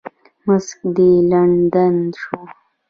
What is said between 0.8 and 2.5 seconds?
دې لندن شو.